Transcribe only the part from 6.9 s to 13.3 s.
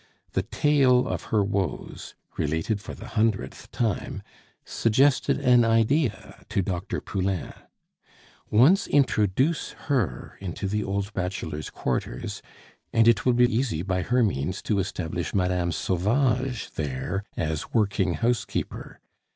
Poulain. Once introduce her into the old bachelor's quarters, and it